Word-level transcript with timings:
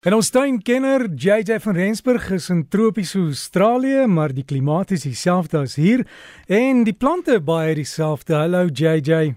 En 0.00 0.14
ons 0.16 0.30
tuinkenner 0.32 1.02
JJ 1.12 1.58
van 1.60 1.76
Rensburg 1.76 2.30
is 2.32 2.46
in 2.48 2.62
tropiese 2.72 3.18
Australië, 3.20 4.06
maar 4.08 4.32
die 4.32 4.46
klimaat 4.48 4.94
is 4.96 5.02
dieselfde 5.04 5.60
as 5.60 5.74
hier 5.76 6.06
en 6.48 6.86
die 6.86 6.94
plante 6.96 7.36
baie 7.44 7.74
dieselfde. 7.76 8.32
Hallo 8.38 8.62
JJ. 8.72 9.34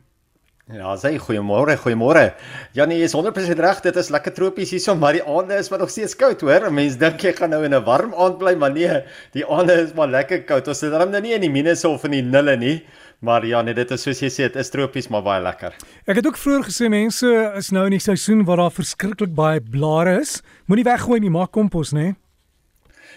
Ja, 0.72 0.94
sê 0.96 1.12
goeiemôre, 1.20 1.76
goeiemôre. 1.84 2.30
Janie 2.72 3.02
is 3.04 3.12
100% 3.12 3.60
reg, 3.60 3.82
dit 3.84 4.00
is 4.00 4.12
lekker 4.16 4.32
tropies 4.38 4.72
hierso, 4.72 4.96
maar 4.96 5.18
die 5.20 5.26
aande 5.28 5.60
is 5.60 5.68
maar 5.68 5.84
nog 5.84 5.92
steeds 5.92 6.16
koud, 6.16 6.48
hoor. 6.48 6.70
Mense 6.72 6.96
dink 7.02 7.28
jy 7.28 7.36
gaan 7.36 7.52
nou 7.52 7.66
in 7.68 7.76
'n 7.76 7.84
warm 7.84 8.16
aand 8.16 8.40
bly, 8.40 8.56
maar 8.56 8.72
nee, 8.72 9.04
die 9.36 9.44
aande 9.44 9.76
is 9.84 9.92
maar 9.94 10.08
lekker 10.08 10.46
koud. 10.48 10.68
Ons 10.72 10.80
sit 10.80 10.92
dan 10.96 11.12
nou 11.12 11.22
nie 11.22 11.36
in 11.36 11.42
die 11.42 11.52
minus 11.52 11.84
of 11.84 12.06
in 12.06 12.12
die 12.12 12.24
nulle 12.24 12.56
nie. 12.56 12.86
Maar 13.24 13.46
ja, 13.48 13.62
nee, 13.64 13.74
dit 13.74 13.92
is 13.96 14.02
soos 14.04 14.20
jy 14.20 14.28
sê, 14.28 14.48
dit 14.52 14.60
is 14.60 14.72
tropies 14.74 15.08
maar 15.08 15.24
baie 15.24 15.40
lekker. 15.44 15.78
Ek 16.04 16.18
het 16.20 16.26
ook 16.28 16.40
vroeër 16.40 16.66
gesê 16.68 16.90
mense 16.92 17.30
is 17.56 17.70
nou 17.72 17.86
in 17.88 17.96
die 17.96 18.04
seisoen 18.04 18.44
waar 18.44 18.60
daar 18.60 18.76
verskriklik 18.76 19.32
baie 19.38 19.64
blare 19.64 20.18
is. 20.20 20.42
Moenie 20.68 20.84
weggooi 20.84 21.22
nie, 21.24 21.32
maak 21.32 21.54
kompos, 21.56 21.94
nê? 21.96 22.10
Nee? 22.10 22.18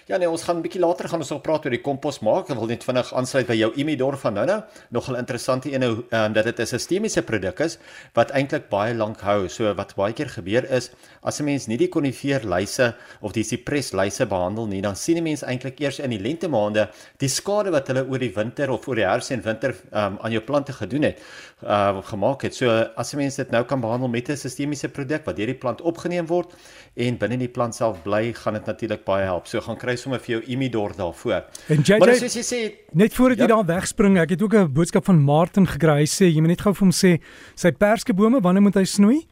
Ja 0.06 0.20
nee, 0.23 0.28
ons 0.30 0.45
gaan 0.46 0.56
'n 0.56 0.62
bietjie 0.62 0.80
later 0.80 1.09
gaan 1.09 1.19
ons 1.19 1.30
nog 1.30 1.41
praat 1.42 1.65
oor 1.65 1.74
die 1.74 1.83
kompos 1.83 2.20
maak. 2.23 2.51
Ek 2.51 2.56
wil 2.56 2.69
net 2.70 2.84
vinnig 2.84 3.09
aansluit 3.12 3.47
by 3.47 3.55
jou 3.59 3.73
Imidor 3.74 4.16
van 4.16 4.34
nou-nou. 4.34 4.62
Nogal 4.91 5.16
interessante 5.16 5.73
een 5.73 5.80
nou 5.80 6.05
um, 6.10 6.33
dat 6.33 6.45
dit 6.45 6.60
'n 6.60 6.66
sistemiese 6.66 7.23
produk 7.23 7.59
is 7.59 7.78
wat 8.14 8.30
eintlik 8.30 8.69
baie 8.69 8.95
lank 8.95 9.20
hou. 9.20 9.48
So 9.48 9.74
wat 9.74 9.97
baie 9.97 10.12
keer 10.12 10.28
gebeur 10.28 10.70
is 10.70 10.91
as 11.23 11.41
'n 11.41 11.45
mens 11.45 11.66
nie 11.66 11.77
die 11.77 11.88
konifeerlyse 11.88 12.95
of 13.20 13.33
die 13.33 13.42
sipreslyse 13.42 14.27
behandel 14.27 14.66
nie, 14.66 14.80
dan 14.80 14.95
sien 14.95 15.16
'n 15.16 15.23
mens 15.23 15.42
eintlik 15.42 15.80
eers 15.80 15.98
in 15.98 16.11
die 16.11 16.20
lente 16.20 16.48
maande 16.48 16.88
die 17.19 17.28
skade 17.28 17.73
wat 17.73 17.88
hulle 17.88 18.06
oor 18.06 18.19
die 18.19 18.33
winter 18.34 18.70
of 18.70 18.86
oor 18.86 18.95
die 18.95 19.05
herfs 19.05 19.30
en 19.30 19.42
winter 19.42 19.75
um, 19.92 20.19
aan 20.20 20.30
jou 20.30 20.41
plante 20.42 20.73
gedoen 20.73 21.02
het, 21.02 21.19
uh 21.64 22.00
gemaak 22.02 22.42
het. 22.42 22.55
So 22.55 22.70
as 22.97 23.12
'n 23.12 23.16
mens 23.16 23.34
dit 23.34 23.50
nou 23.50 23.64
kan 23.64 23.80
behandel 23.80 24.09
met 24.09 24.28
'n 24.28 24.36
sistemiese 24.36 24.88
produk 24.88 25.25
wat 25.25 25.36
deur 25.36 25.47
die 25.47 25.59
plant 25.59 25.80
opgeneem 25.80 26.27
word 26.27 26.55
en 26.95 27.19
binne 27.19 27.38
die 27.38 27.48
plant 27.48 27.75
self 27.75 28.02
bly, 28.02 28.33
gaan 28.33 28.52
dit 28.52 28.66
natuurlik 28.66 29.05
baie 29.05 29.25
help. 29.25 29.47
So 29.47 29.61
gaan 29.61 29.77
kry 29.77 29.95
kry 29.96 30.02
sommer 30.02 30.20
vir 30.23 30.36
jou 30.36 30.42
Imidor 30.52 30.95
daarvoor. 30.96 31.47
En 31.72 31.83
JJ, 31.83 31.98
maar 32.00 32.14
soos 32.20 32.36
jy 32.36 32.44
sê, 32.44 32.61
net 32.92 33.14
voordat 33.16 33.41
ja? 33.41 33.47
jy 33.47 33.52
daar 33.55 33.69
wegspring, 33.77 34.19
ek 34.20 34.36
het 34.36 34.42
ook 34.42 34.55
'n 34.55 34.72
boodskap 34.72 35.05
van 35.05 35.19
Martin 35.19 35.66
gekry. 35.66 36.05
Hy 36.05 36.06
sê 36.06 36.28
jy 36.28 36.41
moet 36.41 36.55
net 36.56 36.61
gou 36.61 36.72
vir 36.72 36.86
hom 36.86 36.92
sê 36.92 37.20
sy 37.55 37.72
perskebome, 37.72 38.41
wanneer 38.42 38.62
moet 38.62 38.77
hy 38.77 38.84
snoei? 38.84 39.27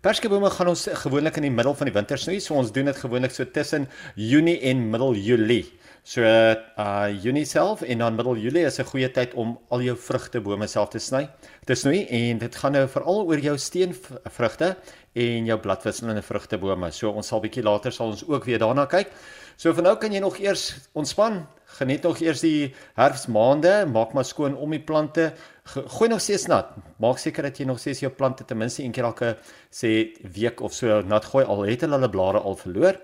Perskebome 0.00 0.50
gaan 0.50 0.68
ons 0.68 0.88
gewoonlik 1.02 1.36
in 1.36 1.42
die 1.42 1.50
middel 1.50 1.74
van 1.74 1.86
die 1.86 1.94
winter 1.94 2.18
snoei. 2.18 2.40
So 2.40 2.54
ons 2.54 2.72
doen 2.72 2.86
dit 2.86 2.96
gewoonlik 2.96 3.32
so 3.32 3.44
tussen 3.44 3.88
Junie 4.14 4.60
en 4.60 4.90
middel 4.90 5.14
Julie. 5.14 5.66
So 6.06 6.22
uh 6.22 7.08
Junie 7.18 7.44
self 7.44 7.80
en 7.82 7.98
dan 7.98 8.14
middel 8.14 8.36
Julie 8.38 8.62
is 8.64 8.78
'n 8.78 8.84
goeie 8.86 9.10
tyd 9.10 9.34
om 9.34 9.58
al 9.68 9.80
jou 9.82 9.96
vrugtebome 9.96 10.66
self 10.66 10.88
te 10.88 10.98
sny. 10.98 11.28
Te 11.64 11.74
snoei 11.74 12.06
en 12.06 12.38
dit 12.38 12.56
gaan 12.56 12.72
nou 12.72 12.86
veral 12.88 13.26
oor 13.26 13.38
jou 13.38 13.56
steenvrugte 13.58 14.76
en 15.12 15.46
jou 15.46 15.58
bladwisselende 15.58 16.22
vrugtebome. 16.22 16.92
So 16.92 17.10
ons 17.10 17.26
sal 17.26 17.40
bietjie 17.40 17.62
later 17.62 17.92
sal 17.92 18.06
ons 18.06 18.22
ook 18.28 18.44
weer 18.44 18.58
daarna 18.58 18.86
kyk. 18.86 19.10
So 19.56 19.72
vir 19.72 19.82
nou 19.82 19.96
kan 19.96 20.12
jy 20.12 20.20
nog 20.20 20.38
eers 20.38 20.88
ontspan. 20.94 21.46
Geniet 21.66 22.02
nog 22.02 22.20
eers 22.20 22.40
die 22.40 22.74
herfsmaande, 22.94 23.86
maak 23.86 24.14
maar 24.14 24.24
skoon 24.24 24.54
om 24.54 24.70
die 24.70 24.80
plante. 24.80 25.32
Gooi 25.64 26.08
nog 26.08 26.20
steeds 26.20 26.46
nat. 26.46 26.70
Maak 26.98 27.18
seker 27.18 27.42
dat 27.42 27.58
jy 27.58 27.66
nog 27.66 27.78
steeds 27.78 28.00
jou 28.00 28.12
plante 28.12 28.44
ten 28.44 28.58
minste 28.58 28.84
een 28.84 28.92
keer 28.92 29.04
elke 29.04 29.36
sê 29.72 30.14
week 30.22 30.60
of 30.60 30.72
so 30.72 31.02
nat 31.02 31.24
gooi 31.24 31.44
al 31.44 31.64
het 31.64 31.80
hulle 31.80 31.94
hulle 31.94 32.10
blare 32.10 32.38
al 32.38 32.54
verloor. 32.54 32.94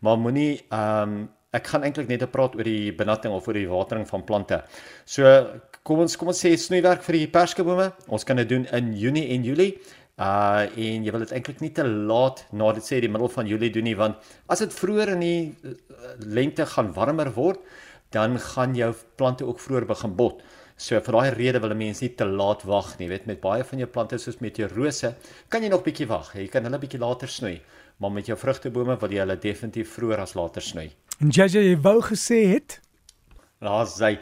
Maar 0.00 0.18
moenie 0.18 0.66
ehm 0.70 1.02
um, 1.02 1.37
ek 1.56 1.70
gaan 1.72 1.84
eintlik 1.86 2.10
net 2.10 2.26
praat 2.32 2.56
oor 2.58 2.66
die 2.66 2.92
benatting 2.92 3.32
of 3.32 3.46
oor 3.48 3.56
die 3.56 3.68
watering 3.68 4.04
van 4.08 4.24
plante. 4.28 4.60
So 5.08 5.24
kom 5.86 6.04
ons 6.04 6.18
kom 6.20 6.28
ons 6.32 6.42
sê 6.44 6.52
snoeiwerk 6.60 7.04
vir 7.06 7.22
die 7.22 7.30
perskebome. 7.32 7.92
Ons 8.12 8.28
kan 8.28 8.36
dit 8.36 8.48
doen 8.48 8.66
in 8.76 8.92
Junie 8.98 9.28
en 9.34 9.46
Julie. 9.46 9.72
Uh 10.18 10.66
en 10.66 11.04
jy 11.06 11.14
wil 11.14 11.22
dit 11.24 11.32
eintlik 11.38 11.60
nie 11.62 11.72
te 11.72 11.86
laat 11.86 12.42
na 12.52 12.72
dit 12.76 12.84
sê 12.84 12.98
die 13.00 13.10
middel 13.10 13.30
van 13.32 13.46
Julie 13.46 13.70
doen 13.70 13.86
nie 13.86 13.94
want 13.96 14.18
as 14.50 14.64
dit 14.64 14.74
vroeër 14.74 15.12
in 15.14 15.22
die 15.22 15.42
uh, 15.62 15.76
lente 16.26 16.66
gaan 16.66 16.90
warmer 16.96 17.30
word, 17.36 17.62
dan 18.10 18.34
gaan 18.42 18.74
jou 18.74 18.90
plante 19.16 19.46
ook 19.46 19.62
vroeër 19.62 19.86
begin 19.88 20.16
bot. 20.18 20.42
So 20.76 21.00
vir 21.00 21.16
daai 21.16 21.34
rede 21.38 21.62
wil 21.62 21.74
mense 21.74 22.04
nie 22.04 22.12
te 22.18 22.26
laat 22.26 22.64
wag 22.66 22.96
nie. 22.98 23.06
Jy 23.06 23.12
weet 23.14 23.26
met 23.30 23.40
baie 23.42 23.64
van 23.66 23.82
jou 23.82 23.88
plante 23.94 24.18
soos 24.18 24.42
met 24.44 24.58
jou 24.58 24.68
rose, 24.74 25.14
kan 25.48 25.62
jy 25.62 25.72
nog 25.72 25.86
bietjie 25.86 26.06
wag. 26.10 26.34
Jy 26.36 26.48
kan 26.52 26.66
hulle 26.68 26.82
bietjie 26.82 27.00
later 27.02 27.30
snoei, 27.30 27.56
maar 27.98 28.14
met 28.14 28.30
jou 28.30 28.36
vrugtebome 28.38 28.98
wil 29.00 29.14
jy 29.14 29.24
hulle 29.24 29.40
definitief 29.42 29.96
vroeër 29.96 30.26
as 30.26 30.36
later 30.38 30.62
snoei. 30.62 30.90
En 31.18 31.32
JJ, 31.34 31.58
jy 31.58 31.78
wou 31.82 31.98
gesê 32.02 32.44
het 32.54 32.78
Laat 33.58 33.88
sy 33.90 34.12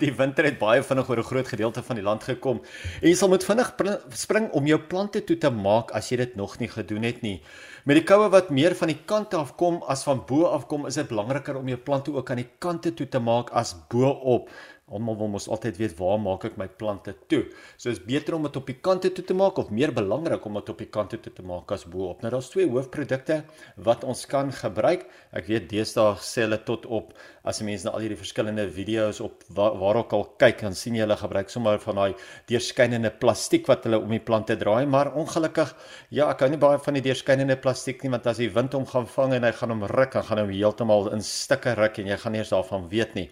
die 0.00 0.10
winter 0.18 0.48
het 0.48 0.56
baie 0.58 0.82
vinnig 0.82 1.10
oor 1.10 1.20
'n 1.22 1.28
groot 1.28 1.48
gedeelte 1.48 1.82
van 1.86 1.96
die 1.96 2.02
land 2.02 2.24
gekom. 2.26 2.58
En 2.98 3.08
jy 3.08 3.14
sal 3.14 3.30
moet 3.30 3.44
vinnig 3.46 3.70
spring 4.10 4.50
om 4.50 4.66
jou 4.66 4.78
plante 4.90 5.22
toe 5.22 5.38
te 5.38 5.50
maak 5.50 5.92
as 5.94 6.10
jy 6.10 6.16
dit 6.16 6.34
nog 6.34 6.58
nie 6.58 6.68
gedoen 6.68 7.06
het 7.06 7.22
nie. 7.22 7.42
Met 7.86 8.00
die 8.00 8.02
koue 8.02 8.26
wat 8.34 8.48
meer 8.50 8.74
van 8.74 8.90
die 8.90 8.98
kante 9.06 9.38
af 9.38 9.52
kom 9.60 9.76
as 9.92 10.00
van 10.08 10.24
bo 10.26 10.48
af 10.50 10.64
kom, 10.66 10.88
is 10.88 10.96
dit 10.98 11.06
belangriker 11.06 11.54
om 11.54 11.68
jou 11.70 11.78
plante 11.78 12.10
ook 12.10 12.32
aan 12.34 12.40
die 12.42 12.48
kante 12.58 12.90
toe 12.98 13.06
te 13.06 13.20
maak 13.22 13.52
as 13.54 13.76
bo 13.92 14.10
op. 14.34 14.50
Almal 14.86 15.16
wil 15.18 15.30
mos 15.32 15.48
altyd 15.50 15.78
weet 15.80 15.94
waar 15.98 16.18
maak 16.22 16.44
ek 16.46 16.58
my 16.58 16.66
plante 16.80 17.10
toe. 17.30 17.40
So 17.74 17.90
is 17.90 17.98
beter 18.02 18.36
om 18.36 18.44
dit 18.46 18.58
op 18.58 18.68
die 18.70 18.76
kante 18.88 19.10
toe 19.14 19.24
te 19.26 19.34
maak 19.34 19.58
of 19.58 19.70
meer 19.74 19.90
belangrik 19.94 20.44
om 20.46 20.58
dit 20.58 20.68
op 20.70 20.82
die 20.82 20.90
kante 20.96 21.18
toe 21.22 21.32
te 21.34 21.42
maak 21.46 21.70
as 21.74 21.82
bo-op. 21.90 22.22
Nou 22.22 22.30
daar's 22.34 22.50
twee 22.50 22.66
hoofprodukte 22.70 23.40
wat 23.88 24.06
ons 24.06 24.22
kan 24.30 24.50
gebruik. 24.54 25.06
Ek 25.34 25.46
weet 25.50 25.66
deesdae 25.70 26.18
sê 26.22 26.44
hulle 26.46 26.58
tot 26.66 26.86
op 26.86 27.14
as 27.46 27.60
mense 27.66 27.86
na 27.86 27.92
al 27.94 28.02
hierdie 28.02 28.18
verskillende 28.18 28.66
video's 28.74 29.20
op 29.22 29.42
waar 29.54 30.00
ook 30.00 30.14
al 30.14 30.24
kyk, 30.38 30.62
dan 30.66 30.74
sien 30.74 30.96
jy 30.98 31.04
hulle 31.04 31.18
gebruik 31.18 31.50
sommer 31.52 31.78
van 31.82 32.00
daai 32.00 32.22
deurskynende 32.50 33.12
plastiek 33.22 33.66
wat 33.70 33.86
hulle 33.86 34.00
om 34.02 34.10
die 34.10 34.22
plante 34.22 34.56
draai, 34.58 34.86
maar 34.90 35.12
ongelukkig 35.14 35.70
ja, 36.10 36.26
ek 36.30 36.42
hou 36.42 36.50
nie 36.50 36.62
baie 36.62 36.80
van 36.82 36.98
die 36.98 37.04
deurskynende 37.06 37.54
plastiek 37.58 37.75
nie 38.02 38.10
want 38.10 38.26
as 38.26 38.40
die 38.40 38.50
wind 38.50 38.72
hom 38.72 38.86
gaan 38.86 39.06
vang 39.06 39.34
en 39.34 39.44
hy 39.44 39.52
gaan 39.52 39.70
hom 39.70 39.84
ruk, 39.84 40.12
dan 40.12 40.24
gaan 40.24 40.38
hom 40.38 40.50
heeltemal 40.50 41.12
in 41.12 41.22
stukke 41.22 41.74
ruk 41.74 41.98
en 41.98 42.06
jy 42.06 42.16
gaan 42.16 42.32
nie 42.32 42.40
eens 42.42 42.52
daarvan 42.54 42.88
weet 42.88 43.14
nie. 43.14 43.30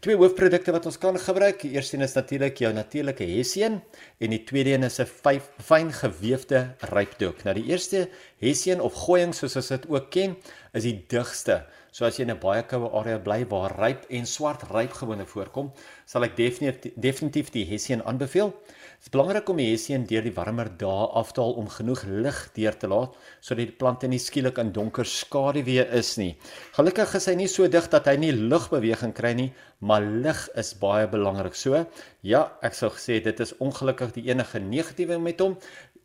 Twee 0.00 0.16
hoofprodukte 0.16 0.72
wat 0.72 0.86
ons 0.88 0.96
kan 0.96 1.18
gebruik. 1.20 1.60
Die 1.60 1.74
eerste 1.76 1.98
een 1.98 2.06
is 2.06 2.14
natuurlik 2.16 2.56
jou 2.62 2.70
natuurlike 2.72 3.26
hessian 3.34 3.82
en 4.18 4.32
die 4.32 4.40
tweede 4.48 4.72
een 4.72 4.86
is 4.88 5.00
'n 5.00 5.40
fyn 5.60 5.92
gewefte 5.92 6.74
rypdoek. 6.80 7.44
Nou 7.44 7.54
die 7.54 7.68
eerste 7.68 8.08
hessian 8.38 8.80
of 8.80 8.94
gooiing 8.94 9.34
soos 9.34 9.56
ons 9.56 9.68
dit 9.68 9.84
ook 9.88 10.10
ken, 10.10 10.36
is 10.72 10.86
die 10.86 10.96
digste. 11.08 11.64
So 11.90 12.06
as 12.06 12.18
jy 12.18 12.22
in 12.22 12.30
'n 12.30 12.38
baie 12.38 12.62
koue 12.62 12.88
area 12.94 13.18
bly 13.18 13.44
waar 13.50 13.74
ryp 13.76 14.06
en 14.10 14.26
swart 14.26 14.62
ryp 14.70 14.92
gewone 14.92 15.26
voorkom, 15.26 15.72
sal 16.06 16.22
ek 16.24 16.36
definitief 16.36 16.94
definitief 16.94 17.50
die 17.50 17.64
hessian 17.66 18.02
aanbeveel. 18.06 18.52
Dit 19.00 19.08
is 19.08 19.10
belangrik 19.10 19.48
om 19.48 19.56
die 19.56 19.70
hessian 19.70 20.04
deur 20.06 20.22
die 20.22 20.34
warmer 20.36 20.68
dae 20.78 21.06
af 21.20 21.32
te 21.32 21.40
haal 21.40 21.56
om 21.58 21.68
genoeg 21.68 22.04
lig 22.04 22.38
deur 22.54 22.76
te 22.76 22.86
laat 22.86 23.16
sodat 23.40 23.66
die 23.66 23.76
plante 23.80 24.06
nie 24.06 24.18
skielik 24.18 24.58
in 24.58 24.72
donker 24.72 25.04
skaduwee 25.04 25.86
is 25.98 26.16
nie. 26.18 26.36
Gelukkig 26.76 27.14
is 27.14 27.26
hy 27.26 27.34
nie 27.34 27.48
so 27.48 27.66
dig 27.66 27.88
dat 27.90 28.06
hy 28.06 28.16
nie 28.16 28.32
lugbeweging 28.32 29.14
kry 29.16 29.32
nie, 29.34 29.52
maar 29.80 30.02
lig 30.02 30.48
is 30.54 30.74
baie 30.74 31.08
belangrik. 31.08 31.56
So, 31.56 31.86
ja, 32.22 32.52
ek 32.62 32.74
sou 32.74 32.90
gesê 32.90 33.22
dit 33.24 33.40
is 33.40 33.54
ongelukkig 33.58 34.12
die 34.12 34.28
enige 34.28 34.60
negatiewe 34.60 35.18
met 35.18 35.40
hom. 35.40 35.56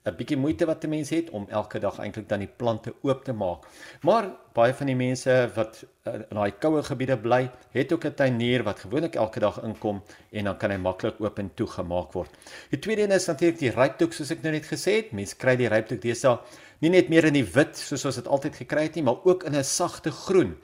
'n 0.06 0.16
bietjie 0.16 0.38
moeite 0.38 0.66
wat 0.66 0.84
'n 0.84 0.90
mens 0.90 1.10
het 1.10 1.30
om 1.30 1.48
elke 1.50 1.80
dag 1.80 1.98
eintlik 2.00 2.30
dan 2.30 2.40
die 2.40 2.52
plante 2.58 2.94
oop 3.02 3.24
te 3.24 3.34
maak. 3.34 3.66
Maar 4.02 4.30
baie 4.54 4.74
van 4.74 4.86
die 4.86 4.96
mense 4.96 5.50
wat 5.56 5.84
in 6.06 6.38
daai 6.38 6.52
koue 6.60 6.84
gebiede 6.84 7.18
bly, 7.18 7.50
het 7.72 7.94
ook 7.94 8.06
'n 8.06 8.14
tuinier 8.14 8.64
wat 8.64 8.80
gewoonlik 8.80 9.16
elke 9.16 9.40
dag 9.40 9.64
inkom 9.64 10.04
en 10.32 10.44
dan 10.44 10.58
kan 10.58 10.72
hy 10.72 10.78
maklik 10.78 11.20
oop 11.20 11.40
en 11.40 11.52
toe 11.54 11.68
gemaak 11.68 12.14
word. 12.14 12.30
Die 12.70 12.80
tweede 12.80 13.02
een 13.02 13.12
is 13.12 13.26
natuurlik 13.26 13.60
die 13.60 13.72
rypdoek 13.72 14.14
soos 14.14 14.32
ek 14.32 14.42
nou 14.44 14.54
net 14.54 14.66
gesê 14.66 14.92
het. 14.96 15.12
Mense 15.12 15.36
kry 15.36 15.56
die 15.56 15.68
rypdoek 15.68 16.02
deesdae 16.02 16.38
nie 16.80 16.90
net 16.90 17.10
meer 17.10 17.26
in 17.26 17.34
die 17.34 17.48
wit 17.56 17.78
soos 17.78 18.06
ons 18.06 18.16
dit 18.16 18.28
altyd 18.28 18.56
gekry 18.56 18.84
het 18.84 18.96
nie, 18.96 19.04
maar 19.04 19.24
ook 19.24 19.44
in 19.44 19.56
'n 19.56 19.64
sagte 19.64 20.12
groen. 20.12 20.58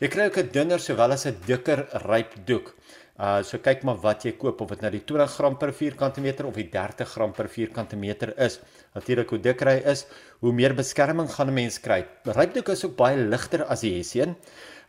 Jy 0.00 0.08
kry 0.08 0.26
ook 0.26 0.36
'n 0.38 0.50
dunner 0.52 0.80
sowel 0.80 1.12
as 1.12 1.26
'n 1.26 1.36
dikker 1.46 1.86
rypdoek. 2.06 2.74
Uh 3.16 3.40
so 3.40 3.56
kyk 3.64 3.80
maar 3.88 3.96
wat 4.02 4.26
jy 4.26 4.34
koop 4.36 4.60
of 4.60 4.74
dit 4.74 4.82
nou 4.84 4.90
die 4.92 5.00
20 5.08 5.36
gram 5.38 5.54
per 5.56 5.70
vierkante 5.72 6.20
meter 6.20 6.44
of 6.44 6.58
die 6.58 6.66
30 6.68 7.08
gram 7.08 7.30
per 7.32 7.48
vierkante 7.48 7.96
meter 7.96 8.34
is. 8.36 8.58
Natuurlik 8.92 9.30
hoe 9.32 9.38
dikker 9.40 9.70
hy 9.70 9.76
is, 9.88 10.02
hoe 10.44 10.52
meer 10.52 10.74
beskerming 10.76 11.30
gaan 11.32 11.48
'n 11.48 11.54
mens 11.54 11.78
kry. 11.80 12.04
Rypdoek 12.24 12.68
is 12.68 12.84
ook 12.84 12.96
baie 12.96 13.16
ligter 13.16 13.64
as 13.64 13.80
die 13.80 13.94
hessian. 13.96 14.36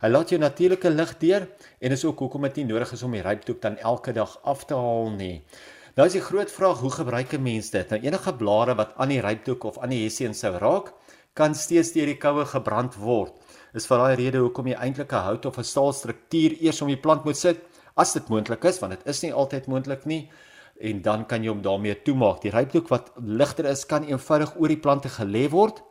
Hy 0.02 0.08
laat 0.08 0.28
jou 0.28 0.38
natuurlike 0.38 0.90
lig 0.90 1.18
deur 1.18 1.48
en 1.80 1.92
is 1.92 2.04
ook 2.04 2.18
hoekom 2.18 2.42
dit 2.42 2.56
nie 2.56 2.64
nodig 2.74 2.92
is 2.92 3.02
om 3.02 3.12
die 3.12 3.22
rypdoek 3.22 3.62
dan 3.62 3.78
elke 3.78 4.12
dag 4.12 4.38
af 4.44 4.66
te 4.66 4.74
haal 4.74 5.10
nie. 5.10 5.42
Nou 5.96 6.06
is 6.06 6.12
die 6.12 6.20
groot 6.20 6.50
vraag, 6.50 6.78
hoe 6.78 6.90
gebruik 6.90 7.32
'n 7.32 7.42
mens 7.42 7.70
dit? 7.70 7.90
Nou 7.90 8.00
enige 8.00 8.34
blare 8.34 8.74
wat 8.74 8.92
aan 8.96 9.08
die 9.08 9.20
rypdoek 9.20 9.64
of 9.64 9.78
aan 9.78 9.90
die 9.90 10.04
hessian 10.04 10.34
sou 10.34 10.52
raak, 10.58 10.92
kan 11.34 11.54
steeds 11.54 11.92
deur 11.92 12.06
die 12.06 12.18
koue 12.18 12.44
gebrand 12.44 12.94
word. 12.94 13.32
Is 13.74 13.86
vir 13.86 13.98
daai 13.98 14.16
rede 14.16 14.38
hoekom 14.38 14.66
jy 14.66 14.74
eintlik 14.74 15.12
'n 15.12 15.24
hout 15.24 15.46
of 15.46 15.58
'n 15.58 15.64
staal 15.64 15.92
struktuur 15.92 16.60
eers 16.60 16.82
om 16.82 16.88
die 16.88 16.96
plant 16.96 17.24
moet 17.24 17.36
sit 17.36 17.58
as 17.98 18.14
dit 18.14 18.30
moontlik 18.30 18.64
is 18.70 18.78
want 18.82 18.94
dit 18.94 19.10
is 19.10 19.22
nie 19.24 19.32
altyd 19.34 19.66
moontlik 19.70 20.06
nie 20.06 20.22
en 20.78 21.02
dan 21.02 21.24
kan 21.26 21.42
jy 21.42 21.50
hom 21.50 21.62
daarmee 21.62 21.96
toemaak. 22.06 22.42
Die 22.44 22.52
rypdoek 22.54 22.90
wat 22.92 23.10
ligter 23.18 23.66
is 23.66 23.84
kan 23.90 24.06
eenvoudig 24.06 24.54
oor 24.56 24.70
die 24.70 24.78
plante 24.78 25.10
gelê 25.10 25.48
word 25.50 25.82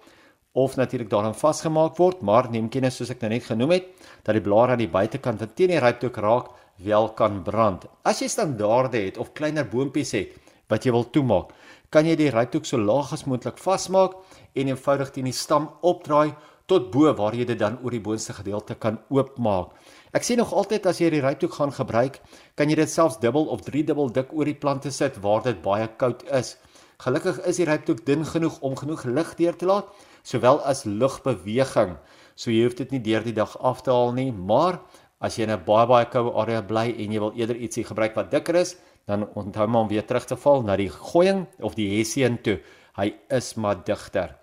of 0.57 0.77
natuurlik 0.80 1.09
daaraan 1.12 1.36
vasgemaak 1.38 2.00
word, 2.00 2.24
maar 2.25 2.48
neem 2.50 2.69
kennis 2.74 2.95
soos 2.98 3.12
ek 3.13 3.21
nou 3.21 3.30
net 3.30 3.45
genoem 3.45 3.75
het 3.75 3.92
dat 4.25 4.33
die 4.33 4.42
blare 4.42 4.74
aan 4.74 4.81
die 4.81 4.89
buitekant 4.89 5.44
wat 5.44 5.54
teen 5.59 5.74
die 5.75 5.81
rypdoek 5.83 6.18
raak 6.24 6.54
wel 6.81 7.12
kan 7.18 7.42
brand. 7.44 7.86
As 8.07 8.21
jy 8.24 8.30
standaarde 8.31 9.04
het 9.04 9.19
of 9.21 9.36
kleiner 9.38 9.68
boontjies 9.69 10.15
het 10.18 10.33
wat 10.71 10.86
jy 10.86 10.92
wil 10.95 11.06
toemaak, 11.13 11.51
kan 11.94 12.07
jy 12.07 12.18
die 12.19 12.31
rypdoek 12.33 12.65
so 12.68 12.80
laag 12.80 13.13
as 13.15 13.27
moontlik 13.27 13.59
vasmaak 13.62 14.18
en 14.56 14.71
eenvoudig 14.71 15.13
teen 15.13 15.30
die 15.30 15.36
stam 15.36 15.69
opdraai 15.86 16.33
tot 16.68 16.90
bo 16.92 17.08
waar 17.16 17.36
jy 17.36 17.46
dit 17.48 17.60
dan 17.60 17.78
oor 17.84 17.96
die 17.96 18.04
boonste 18.04 18.34
gedeelte 18.36 18.75
kan 18.75 19.00
oopmaak. 19.10 19.72
Ek 20.12 20.25
sê 20.28 20.36
nog 20.36 20.52
altyd 20.52 20.88
as 20.92 21.00
jy 21.00 21.10
die 21.14 21.24
ryptoek 21.24 21.54
gaan 21.56 21.72
gebruik, 21.72 22.19
kan 22.60 22.69
jy 22.69 22.75
dit 22.75 22.92
selfs 22.92 23.19
dubbel 23.24 23.48
of 23.54 23.64
drie 23.64 23.86
dubbel 23.88 24.12
dik 24.12 24.34
oor 24.36 24.50
die 24.50 24.58
plante 24.58 24.92
sit 24.92 25.19
waar 25.24 25.46
dit 25.46 25.62
baie 25.64 25.88
koud 26.02 26.25
is. 26.36 26.58
Gelukkig 27.04 27.40
is 27.48 27.60
die 27.62 27.68
ryptoek 27.69 28.04
dun 28.06 28.25
genoeg 28.25 28.60
om 28.66 28.75
genoeg 28.75 29.06
lig 29.06 29.34
deur 29.40 29.56
te 29.56 29.69
laat, 29.69 29.92
sowel 30.28 30.60
as 30.68 30.84
lugbeweging. 30.86 31.96
So 32.36 32.52
jy 32.52 32.66
hoef 32.66 32.75
dit 32.81 32.92
nie 32.92 33.04
deur 33.06 33.24
die 33.24 33.36
dag 33.38 33.56
af 33.64 33.86
te 33.86 33.94
haal 33.94 34.12
nie, 34.18 34.31
maar 34.31 34.81
as 35.24 35.38
jy 35.38 35.48
in 35.48 35.56
'n 35.56 35.64
baie 35.66 35.88
baie 35.88 36.06
koue 36.06 36.36
area 36.36 36.62
bly 36.62 36.88
en 36.98 37.12
jy 37.14 37.19
wil 37.19 37.34
eerder 37.36 37.56
ietsie 37.56 37.84
gebruik 37.84 38.16
wat 38.16 38.31
dikker 38.31 38.56
is, 38.56 38.75
dan 39.08 39.28
onthou 39.36 39.68
maar 39.68 39.81
om 39.81 39.88
weer 39.88 40.06
terug 40.06 40.25
te 40.25 40.36
val 40.36 40.64
na 40.64 40.75
die 40.75 40.90
gooiing 40.90 41.48
of 41.62 41.75
die 41.75 41.98
hessien 41.98 42.42
toe. 42.44 42.60
Hy 42.98 43.14
is 43.30 43.56
maar 43.56 43.84
digter. 43.86 44.36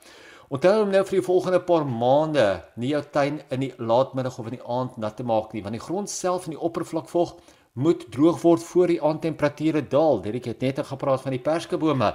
Onthou 0.55 0.85
om 0.85 0.91
nou 0.93 1.01
vir 1.03 1.17
die 1.19 1.27
volgende 1.27 1.59
paar 1.67 1.83
maande 1.83 2.43
nie 2.79 2.93
jou 2.93 3.01
tuin 3.11 3.41
in 3.51 3.63
die 3.65 3.73
laatmiddag 3.75 4.37
of 4.39 4.47
in 4.47 4.55
die 4.55 4.67
aand 4.71 5.01
nat 5.03 5.17
te 5.19 5.25
maak 5.27 5.51
nie, 5.51 5.65
want 5.65 5.75
die 5.75 5.83
grond 5.83 6.13
self 6.13 6.47
en 6.47 6.55
die 6.55 6.61
oppervlakvog 6.69 7.33
moet 7.83 8.05
droog 8.15 8.39
word 8.45 8.63
voor 8.63 8.93
die 8.93 9.01
aandtemperature 9.03 9.83
daal. 9.91 10.23
Dit 10.23 10.47
het 10.47 10.63
net 10.63 10.79
gepraat 10.87 11.25
van 11.25 11.35
die 11.35 11.43
perskebome. 11.43 12.13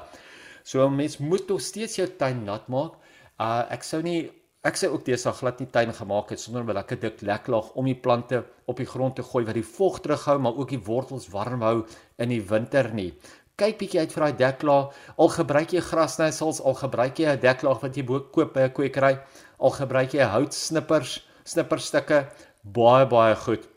So 0.64 0.88
'n 0.88 0.96
mens 0.96 1.18
moet 1.18 1.50
nog 1.50 1.60
steeds 1.60 2.00
jou 2.00 2.08
tuin 2.08 2.46
nat 2.46 2.70
maak. 2.70 2.94
Uh 3.40 3.66
ek 3.76 3.84
sou 3.84 4.02
nie 4.02 4.32
ek 4.64 4.76
sou 4.78 4.90
ook 4.94 5.06
deesdae 5.06 5.34
glad 5.34 5.60
nie 5.60 5.68
tuin 5.72 5.94
gemaak 5.94 6.30
het 6.30 6.40
sonder 6.40 6.64
'n 6.64 6.74
lekker 6.80 7.00
dik 7.00 7.22
leklaag 7.22 7.76
om 7.76 7.86
die 7.86 7.96
plante 7.96 8.46
op 8.66 8.78
die 8.78 8.86
grond 8.86 9.16
te 9.16 9.24
gooi 9.24 9.46
wat 9.46 9.56
die 9.56 9.64
vog 9.64 10.00
terughou, 10.00 10.40
maar 10.40 10.56
ook 10.56 10.70
die 10.70 10.84
wortels 10.86 11.28
warm 11.28 11.62
hou 11.62 11.86
in 12.18 12.30
die 12.30 12.42
winter 12.42 12.94
nie 12.94 13.14
kyk 13.60 13.80
bietjie 13.80 14.00
uit 14.00 14.14
vir 14.16 14.26
daai 14.26 14.38
deklaag. 14.42 14.94
Al 15.18 15.32
gebruik 15.36 15.74
jy 15.76 15.82
grasnysels, 15.84 16.62
al 16.64 16.78
gebruik 16.80 17.20
jy 17.20 17.28
'n 17.34 17.40
deklaag 17.44 17.82
wat 17.84 17.98
jy 17.98 18.04
koop 18.06 18.54
by 18.54 18.68
'n 18.68 18.74
kwekery, 18.78 19.20
al 19.60 19.72
gebruik 19.72 20.14
jy 20.14 20.24
houtsnippers, 20.24 21.20
snipperstukke, 21.44 22.28
baie 22.64 23.06
baie 23.06 23.36
goed. 23.36 23.68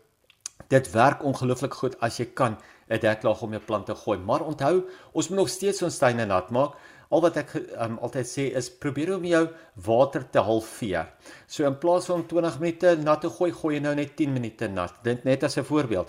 Dit 0.68 0.92
werk 0.92 1.24
ongelooflik 1.24 1.74
goed 1.74 1.96
as 2.00 2.18
jy 2.18 2.26
kan 2.34 2.56
'n 2.92 3.00
deklaag 3.00 3.42
om 3.42 3.52
jou 3.56 3.62
plante 3.62 3.94
gooi. 3.94 4.18
Maar 4.18 4.44
onthou, 4.44 4.84
ons 5.12 5.28
moet 5.28 5.38
nog 5.38 5.48
steeds 5.48 5.82
ons 5.82 5.98
tuine 5.98 6.26
nat 6.26 6.50
maak. 6.50 6.76
Al 7.12 7.20
wat 7.20 7.36
ek 7.36 7.50
um, 7.84 7.98
altyd 8.00 8.28
sê 8.28 8.44
is 8.56 8.70
probeer 8.70 9.10
om 9.16 9.24
jou 9.24 9.42
water 9.84 10.24
te 10.32 10.40
halveer. 10.40 11.10
So 11.46 11.66
in 11.68 11.76
plaas 11.78 12.06
van 12.08 12.24
20 12.26 12.58
minute 12.60 12.96
nat 13.04 13.20
te 13.20 13.28
gooi, 13.28 13.50
gooi 13.52 13.74
jy 13.76 13.82
nou 13.84 13.94
net 13.94 14.14
10 14.16 14.32
minute 14.32 14.68
nat. 14.68 14.94
Dit 15.04 15.24
net 15.24 15.44
as 15.44 15.58
'n 15.58 15.64
voorbeeld. 15.64 16.08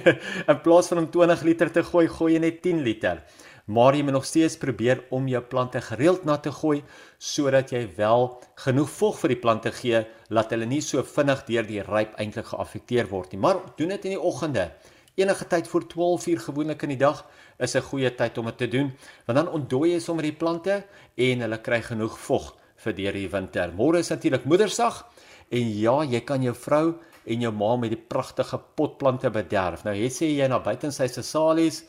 in 0.52 0.60
plaas 0.62 0.88
van 0.88 0.98
om 0.98 1.10
20 1.10 1.42
liter 1.42 1.72
te 1.72 1.82
gooi, 1.82 2.06
gooi 2.08 2.32
jy 2.34 2.40
net 2.40 2.62
10 2.62 2.82
liter. 2.82 3.22
Maar 3.66 3.96
jy 3.96 4.02
moet 4.04 4.12
nog 4.12 4.26
steeds 4.28 4.58
probeer 4.60 5.04
om 5.10 5.26
jou 5.28 5.42
plante 5.42 5.80
gereeld 5.80 6.24
nat 6.24 6.42
te 6.42 6.52
gooi 6.52 6.82
sodat 7.18 7.70
jy 7.72 7.86
wel 7.96 8.26
genoeg 8.54 8.90
vog 8.90 9.18
vir 9.18 9.32
die 9.32 9.40
plante 9.40 9.70
gee, 9.72 10.02
laat 10.28 10.50
hulle 10.52 10.66
nie 10.68 10.82
so 10.84 11.02
vinnig 11.02 11.46
deur 11.48 11.64
die 11.64 11.80
ryp 11.82 12.12
eintlik 12.20 12.50
geaffekteer 12.52 13.08
word 13.08 13.32
nie. 13.32 13.40
Maar 13.40 13.62
doen 13.78 13.88
dit 13.88 14.04
in 14.04 14.18
die 14.18 14.20
oggende. 14.20 14.68
Enige 15.14 15.46
tyd 15.46 15.68
voor 15.68 15.84
12:00 15.86 16.42
gewoonlik 16.42 16.82
in 16.82 16.88
die 16.88 16.98
dag 16.98 17.26
is 17.58 17.74
'n 17.74 17.80
goeie 17.80 18.14
tyd 18.14 18.38
om 18.38 18.44
dit 18.44 18.58
te 18.58 18.68
doen, 18.68 18.92
want 19.26 19.38
dan 19.38 19.48
ontdooi 19.48 19.92
jy 19.92 20.00
sommer 20.00 20.22
die 20.22 20.32
plante 20.32 20.84
en 21.14 21.40
hulle 21.40 21.58
kry 21.58 21.82
genoeg 21.82 22.18
vog 22.18 22.56
vir 22.76 22.92
deur 22.92 23.12
die 23.12 23.28
winter. 23.28 23.72
Môre 23.72 23.98
is 23.98 24.10
natuurlik 24.10 24.44
Moedersdag 24.44 25.06
en 25.50 25.78
ja, 25.78 26.02
jy 26.02 26.20
kan 26.20 26.42
jou 26.42 26.54
vrou 26.54 26.94
en 27.24 27.40
jou 27.40 27.52
ma 27.52 27.76
met 27.76 27.90
die 27.90 28.04
pragtige 28.08 28.60
potplante 28.74 29.30
bederf. 29.30 29.84
Nou 29.84 29.94
het 29.94 30.12
sê 30.12 30.26
jy 30.26 30.48
na 30.48 30.58
buitensy 30.58 31.06
se 31.08 31.22
salies 31.22 31.84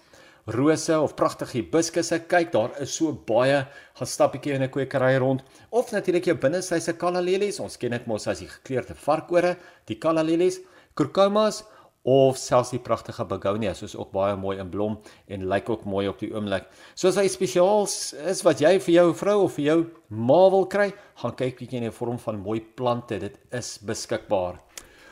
rose 0.45 0.93
of 0.99 1.15
pragtige 1.15 1.57
hibiskusse 1.57 2.19
kyk 2.29 2.51
daar 2.51 2.69
is 2.79 2.93
so 2.95 3.11
baie 3.11 3.63
gaan 3.97 4.07
stappietjie 4.07 4.53
in 4.53 4.63
'n 4.63 4.69
kwekery 4.69 5.17
rond 5.17 5.41
of 5.71 5.91
natuurlik 5.91 6.25
jou 6.25 6.35
binnensy 6.35 6.79
se 6.79 6.93
kalla 6.93 7.19
lelies 7.19 7.59
ons 7.59 7.77
ken 7.77 7.91
dit 7.91 8.05
mos 8.05 8.27
as 8.27 8.39
die 8.39 8.47
gekleurde 8.47 8.93
varkore 8.93 9.57
die 9.87 9.95
kalla 9.95 10.21
lelies 10.21 10.59
kurkumas 10.93 11.63
of 12.05 12.37
selfs 12.37 12.69
die 12.69 12.79
pragtige 12.79 13.25
begonia 13.25 13.73
soos 13.73 13.95
ook 13.97 14.11
baie 14.13 14.35
mooi 14.37 14.59
in 14.61 14.69
blom 14.69 14.99
en 15.27 15.47
lyk 15.49 15.69
ook 15.73 15.87
mooi 15.89 16.05
op 16.07 16.19
die 16.21 16.29
oomblik. 16.35 16.67
Soos 16.93 17.17
hy 17.17 17.25
spesiaal 17.33 17.87
is 18.29 18.43
wat 18.45 18.61
jy 18.61 18.75
vir 18.85 18.93
jou 18.93 19.07
vrou 19.17 19.39
of 19.47 19.55
vir 19.57 19.65
jou 19.65 19.79
ma 20.09 20.43
wil 20.53 20.67
kry, 20.69 20.91
gaan 21.21 21.33
kyk 21.33 21.57
bietjie 21.63 21.81
in 21.81 21.87
die 21.89 21.95
vorm 21.95 22.19
van 22.21 22.37
mooi 22.43 22.59
plante. 22.61 23.17
Dit 23.19 23.39
is 23.49 23.75
beskikbaar. 23.81 24.61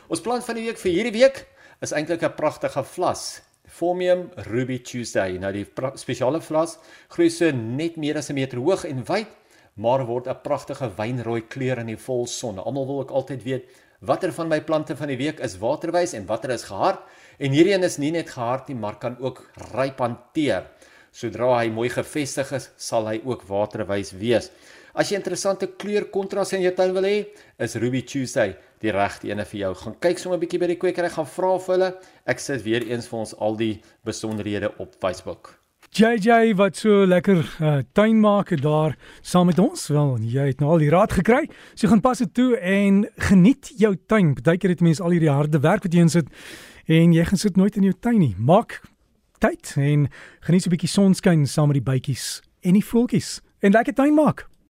Ons 0.06 0.22
plant 0.22 0.46
van 0.46 0.54
die 0.54 0.68
week 0.68 0.78
vir 0.78 0.94
hierdie 0.94 1.16
week 1.18 1.46
is 1.82 1.92
eintlik 1.92 2.22
'n 2.22 2.36
pragtige 2.38 2.84
vlas. 2.84 3.42
Formium 3.66 4.30
Ruby 4.46 4.78
Tuesday. 4.78 5.38
Nou 5.38 5.50
die 5.52 5.66
spesiale 5.96 6.40
vlas 6.40 6.78
groei 7.08 7.30
so 7.30 7.50
net 7.50 7.96
meer 7.96 8.18
as 8.18 8.30
'n 8.30 8.34
meter 8.34 8.58
hoog 8.58 8.84
en 8.84 9.02
wyd, 9.04 9.26
maar 9.76 10.06
word 10.06 10.28
'n 10.28 10.42
pragtige 10.42 10.90
wynrooi 10.96 11.42
kleur 11.48 11.78
in 11.78 11.86
die 11.86 11.96
volson. 11.96 12.58
Almal 12.58 12.86
wil 12.86 13.00
ook 13.00 13.10
altyd 13.10 13.42
weet 13.42 13.64
watter 14.06 14.32
van 14.32 14.48
my 14.48 14.60
plante 14.60 14.96
van 14.96 15.10
die 15.12 15.18
week 15.20 15.40
is 15.44 15.58
waterwys 15.62 16.14
en 16.14 16.26
watter 16.26 16.52
is 16.54 16.66
gehard 16.68 17.02
en 17.38 17.54
hierdie 17.54 17.74
een 17.74 17.86
is 17.86 17.98
nie 17.98 18.12
net 18.14 18.30
gehard 18.30 18.68
nie 18.68 18.78
maar 18.78 18.98
kan 19.00 19.16
ook 19.20 19.42
ryp 19.72 19.98
hanteer. 20.04 20.68
Sodra 21.14 21.52
hy 21.60 21.68
mooi 21.70 21.88
gefestig 21.94 22.50
is, 22.56 22.70
sal 22.76 23.06
hy 23.06 23.20
ook 23.22 23.44
waterwys 23.46 24.10
wees. 24.18 24.50
As 24.94 25.10
jy 25.10 25.18
interessante 25.18 25.68
kleurkontras 25.78 26.52
in 26.54 26.62
jou 26.62 26.72
tuin 26.74 26.94
wil 26.94 27.06
hê, 27.06 27.16
is 27.58 27.78
Ruby 27.82 28.02
Tuesday 28.06 28.56
die 28.82 28.92
regte 28.94 29.30
ene 29.30 29.46
vir 29.46 29.60
jou. 29.60 29.72
Gaan 29.82 29.98
kyk 30.00 30.18
sommer 30.18 30.38
'n 30.38 30.44
bietjie 30.44 30.60
by 30.60 30.70
die 30.70 30.78
kwekery, 30.78 31.10
gaan 31.10 31.26
vra 31.26 31.58
vir 31.58 31.74
hulle. 31.74 31.90
Ek 32.26 32.38
sit 32.38 32.62
weer 32.62 32.82
eens 32.82 33.08
vir 33.08 33.18
ons 33.18 33.34
al 33.38 33.56
die 33.56 33.82
besonderhede 34.04 34.74
op 34.78 34.94
Facebook. 35.00 35.63
JJ 35.94 36.56
wat 36.58 36.74
so 36.74 37.04
lekker 37.06 37.38
uh, 37.62 37.76
tuin 37.94 38.16
maak 38.18 38.48
daar 38.58 38.96
saam 39.22 39.46
met 39.46 39.58
ons. 39.62 39.86
Wel, 39.94 40.16
jy 40.26 40.46
het 40.48 40.58
nou 40.58 40.72
al 40.74 40.80
die 40.82 40.88
raad 40.90 41.12
gekry. 41.14 41.44
So 41.78 41.86
gaan 41.86 42.02
pas 42.02 42.18
dit 42.18 42.32
toe 42.34 42.56
en 42.58 43.04
geniet 43.28 43.70
jou 43.78 43.92
tuin. 44.10 44.32
Partykeer 44.34 44.74
het 44.74 44.82
mense 44.82 45.02
al 45.02 45.14
hierdie 45.14 45.30
harde 45.30 45.60
werk 45.62 45.86
wat 45.86 45.94
jy 45.94 46.02
insit 46.02 46.32
en 46.90 47.14
jy 47.14 47.22
gaan 47.28 47.38
sit 47.38 47.54
nooit 47.54 47.78
in 47.78 47.86
jou 47.86 47.94
tuin 47.94 48.18
nie. 48.18 48.34
Maak 48.34 48.80
tyd 49.38 49.70
en 49.78 50.08
geniet 50.42 50.66
'n 50.66 50.74
bietjie 50.74 50.90
sonskyn 50.90 51.46
saam 51.46 51.70
met 51.70 51.78
die 51.78 51.86
bytjies 51.92 52.42
en 52.66 52.74
die 52.74 52.84
voeltjies 52.84 53.38
en 53.62 53.70
lekker 53.70 53.94
tuin 53.94 54.14
maak. 54.18 54.48